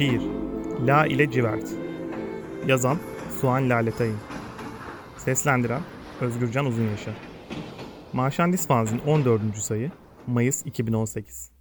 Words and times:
La 0.00 1.06
ile 1.06 1.30
Civert 1.30 1.66
Yazan 2.66 2.98
Suhan 3.40 3.70
Laletayın 3.70 4.16
Seslendiren 5.16 5.80
Özgürcan 6.20 6.66
Uzunyaşar 6.66 7.14
Marşandis 8.12 8.66
Fanzin 8.66 8.98
14. 8.98 9.56
sayı 9.56 9.90
Mayıs 10.26 10.66
2018 10.66 11.52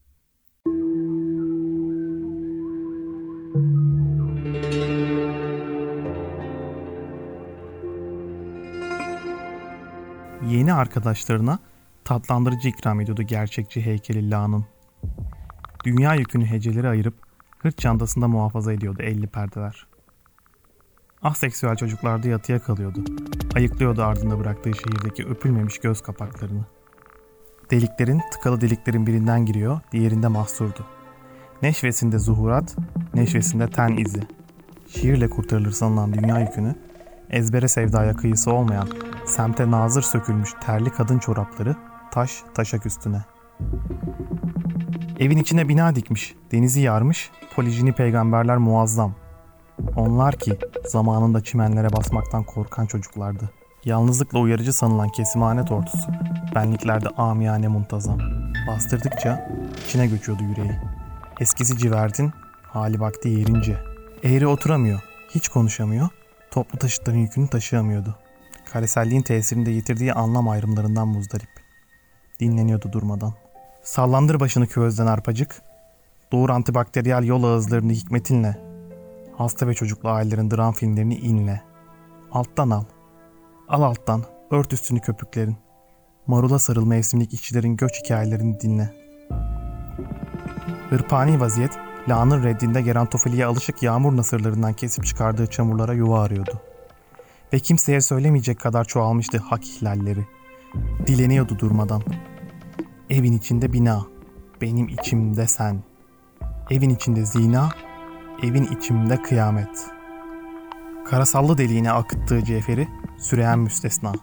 Yeni 10.50 10.74
arkadaşlarına 10.74 11.60
tatlandırıcı 12.04 12.70
ikram 12.70 13.02
ediyordu 13.02 13.24
gerçekçi 13.24 13.86
heykeli 13.86 14.32
La'nın. 14.32 14.66
Dünya 15.84 16.16
yükünü 16.16 16.46
heceleri 16.46 16.88
ayırıp 16.90 17.27
hırt 17.68 17.78
çantasında 17.78 18.28
muhafaza 18.28 18.74
ediyordu 18.74 19.02
elli 19.02 19.28
perdeler. 19.28 19.88
Aseksüel 21.22 21.76
çocuklarda 21.76 22.28
yatıya 22.28 22.60
kalıyordu. 22.60 23.04
Ayıklıyordu 23.56 24.04
ardında 24.04 24.40
bıraktığı 24.40 24.74
şehirdeki 24.74 25.26
öpülmemiş 25.26 25.78
göz 25.80 26.02
kapaklarını. 26.02 26.66
Deliklerin, 27.72 28.22
tıkalı 28.32 28.62
deliklerin 28.62 29.08
birinden 29.08 29.46
giriyor, 29.46 29.80
diğerinde 29.92 30.28
mahsurdu. 30.28 30.86
Neşvesinde 31.62 32.20
zuhurat, 32.20 32.76
neşvesinde 33.14 33.70
ten 33.70 33.98
izi. 33.98 34.28
Şiirle 34.88 35.30
kurtarılır 35.30 35.72
sanılan 35.72 36.14
dünya 36.14 36.40
yükünü, 36.40 36.76
ezbere 37.30 37.68
sevdaya 37.68 38.16
kıyısı 38.16 38.52
olmayan, 38.52 38.88
semte 39.26 39.72
nazır 39.72 40.02
sökülmüş 40.02 40.54
terli 40.62 40.90
kadın 40.90 41.20
çorapları, 41.20 41.76
taş 42.12 42.44
taşak 42.54 42.86
üstüne. 42.86 43.24
Evin 45.20 45.38
içine 45.38 45.70
bina 45.70 45.96
dikmiş, 45.96 46.36
denizi 46.52 46.82
yarmış, 46.82 47.32
polijini 47.56 47.94
peygamberler 47.94 48.58
muazzam. 48.58 49.16
Onlar 49.96 50.36
ki 50.36 50.58
zamanında 50.86 51.44
çimenlere 51.44 51.94
basmaktan 51.94 52.44
korkan 52.44 52.86
çocuklardı. 52.86 53.50
Yalnızlıkla 53.86 54.40
uyarıcı 54.40 54.74
sanılan 54.74 55.10
kesimhane 55.10 55.66
tortusu, 55.66 56.12
benliklerde 56.56 57.10
amiyane 57.10 57.68
muntazam. 57.68 58.20
Bastırdıkça 58.68 59.50
içine 59.86 60.08
göçüyordu 60.08 60.44
yüreği. 60.44 60.80
Eskisi 61.40 61.78
civertin, 61.78 62.32
hali 62.64 63.00
vakti 63.00 63.30
yerince. 63.30 63.78
Eğri 64.24 64.48
oturamıyor, 64.48 65.00
hiç 65.30 65.48
konuşamıyor, 65.48 66.10
toplu 66.52 66.80
taşıtların 66.80 67.18
yükünü 67.18 67.48
taşıyamıyordu. 67.48 68.16
Kareselliğin 68.72 69.22
tesirinde 69.22 69.72
yitirdiği 69.72 70.14
anlam 70.14 70.50
ayrımlarından 70.50 71.08
muzdarip. 71.08 71.50
Dinleniyordu 72.40 72.92
durmadan. 72.92 73.34
Sallandır 73.88 74.40
başını 74.40 74.68
küvezden 74.68 75.08
arpacık. 75.08 75.62
Doğur 76.32 76.50
antibakteriyel 76.50 77.24
yol 77.24 77.44
ağızlarını 77.44 77.92
hikmetinle. 77.92 78.58
Hasta 79.38 79.68
ve 79.68 79.74
çocuklu 79.74 80.10
ailelerin 80.10 80.52
dram 80.52 80.74
filmlerini 80.74 81.16
inle. 81.16 81.62
Alttan 82.32 82.70
al. 82.70 82.84
Al 83.68 83.82
alttan. 83.82 84.24
Ört 84.52 84.74
üstünü 84.74 85.00
köpüklerin. 85.00 85.58
Marula 86.28 86.60
sarıl 86.60 86.86
mevsimlik 86.86 87.34
işçilerin 87.34 87.78
göç 87.78 88.04
hikayelerini 88.04 88.60
dinle. 88.60 88.94
Hırpani 90.90 91.40
vaziyet, 91.40 91.72
lağının 92.10 92.44
reddinde 92.44 92.82
gerantofiliye 92.82 93.46
alışık 93.46 93.84
yağmur 93.84 94.18
nasırlarından 94.18 94.74
kesip 94.74 95.06
çıkardığı 95.06 95.48
çamurlara 95.48 95.94
yuva 95.94 96.22
arıyordu. 96.22 96.62
Ve 97.54 97.60
kimseye 97.60 98.02
söylemeyecek 98.02 98.60
kadar 98.60 98.84
çoğalmıştı 98.84 99.38
hak 99.38 99.68
ihlalleri. 99.68 100.28
Dileniyordu 101.08 101.60
durmadan. 101.60 102.04
Evin 103.10 103.34
içinde 103.34 103.74
bina, 103.74 104.06
benim 104.62 104.88
içimde 104.88 105.48
sen. 105.48 105.84
Evin 106.70 106.90
içinde 106.90 107.26
zina, 107.26 107.70
evin 108.44 108.64
içimde 108.64 109.22
kıyamet. 109.22 109.86
Karasallı 111.06 111.58
deliğine 111.58 111.92
akıttığı 111.92 112.44
cevheri 112.44 112.88
süreyen 113.20 113.60
müstesna. 113.60 114.14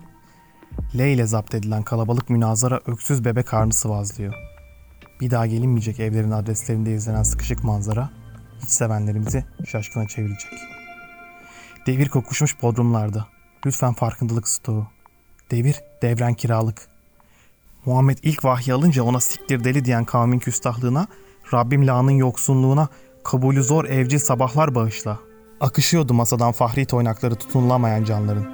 L 0.95 0.99
ile 0.99 1.27
zapt 1.27 1.55
edilen 1.55 1.83
kalabalık 1.83 2.31
münazara 2.31 2.81
öksüz 2.87 3.25
bebek 3.25 3.47
karnı 3.47 3.73
sıvazlıyor. 3.73 4.35
Bir 5.21 5.31
daha 5.31 5.47
gelinmeyecek 5.47 6.01
evlerin 6.01 6.31
adreslerinde 6.31 6.95
izlenen 6.95 7.23
sıkışık 7.23 7.65
manzara 7.65 8.11
hiç 8.63 8.69
sevenlerimizi 8.71 9.45
şaşkına 9.67 10.09
çevirecek. 10.09 10.53
Devir 11.87 12.09
kokuşmuş 12.09 12.63
bodrumlarda. 12.63 13.27
Lütfen 13.67 13.93
farkındalık 13.93 14.49
stoğu. 14.49 14.87
Devir, 15.51 15.81
devren 16.03 16.35
kiralık. 16.35 16.94
Muhammed 17.87 18.19
ilk 18.23 18.45
vahyi 18.45 18.75
alınca 18.75 19.03
ona 19.03 19.21
siktir 19.21 19.65
deli 19.65 19.85
diyen 19.85 20.05
kavmin 20.05 20.39
küstahlığına, 20.39 21.07
Rabbim 21.53 21.87
lağının 21.87 22.11
yoksunluğuna, 22.11 22.89
kabulü 23.25 23.63
zor 23.63 23.85
evcil 23.85 24.19
sabahlar 24.19 24.75
bağışla. 24.75 25.19
Akışıyordu 25.61 26.15
masadan 26.15 26.53
fahri 26.53 26.87
toynakları 26.87 27.35
tutunulamayan 27.35 28.05
canların. 28.05 28.47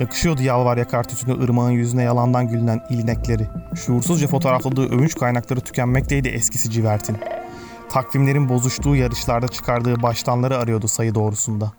Yakışıyordu 0.00 0.42
yalvar 0.42 0.76
yakar 0.76 1.08
tütünü 1.08 1.44
ırmağın 1.44 1.70
yüzüne 1.70 2.02
yalandan 2.02 2.48
gülünen 2.48 2.80
ilnekleri. 2.90 3.48
Şuursuzca 3.74 4.28
fotoğrafladığı 4.28 4.88
övünç 4.88 5.14
kaynakları 5.14 5.60
tükenmekteydi 5.60 6.28
eskisi 6.28 6.70
civertin. 6.70 7.16
Takvimlerin 7.90 8.48
bozuştuğu 8.48 8.96
yarışlarda 8.96 9.48
çıkardığı 9.48 10.02
baştanları 10.02 10.58
arıyordu 10.58 10.88
sayı 10.88 11.14
doğrusunda. 11.14 11.72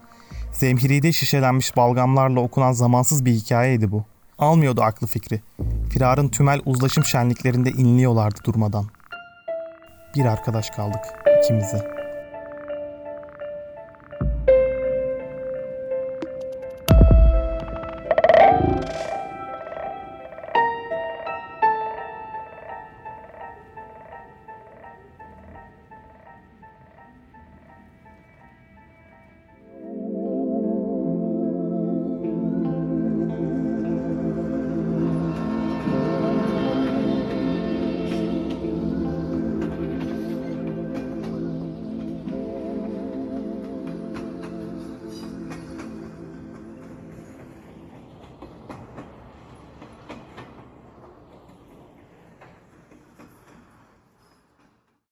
Zemhiride 0.52 1.12
şişelenmiş 1.12 1.78
balgamlarla 1.78 2.40
okunan 2.40 2.72
zamansız 2.72 3.26
bir 3.26 3.32
hikayeydi 3.32 3.92
bu. 3.92 4.06
Almıyordu 4.40 4.82
aklı 4.82 5.08
fikri. 5.08 5.42
Firarın 5.90 6.30
tümel 6.30 6.62
uzlaşım 6.66 7.04
şenliklerinde 7.04 7.70
inliyorlardı 7.70 8.40
durmadan. 8.46 8.86
Bir 10.16 10.26
arkadaş 10.26 10.70
kaldık 10.70 11.02
ikimize. 11.44 12.03